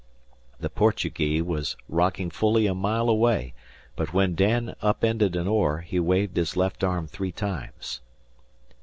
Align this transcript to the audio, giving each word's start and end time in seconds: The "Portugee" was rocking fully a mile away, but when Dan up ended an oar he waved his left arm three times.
The 0.59 0.71
"Portugee" 0.71 1.43
was 1.43 1.77
rocking 1.87 2.31
fully 2.31 2.65
a 2.65 2.73
mile 2.73 3.07
away, 3.07 3.53
but 3.95 4.13
when 4.15 4.33
Dan 4.33 4.75
up 4.81 5.03
ended 5.03 5.35
an 5.35 5.47
oar 5.47 5.81
he 5.81 5.99
waved 5.99 6.35
his 6.37 6.57
left 6.57 6.83
arm 6.83 7.05
three 7.05 7.31
times. 7.31 8.01